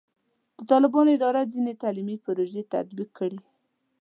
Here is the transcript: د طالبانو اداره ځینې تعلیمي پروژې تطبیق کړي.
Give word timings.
د 0.57 0.59
طالبانو 0.71 1.09
اداره 1.17 1.41
ځینې 1.53 1.73
تعلیمي 1.83 2.17
پروژې 2.25 2.61
تطبیق 2.73 3.09
کړي. 3.19 3.39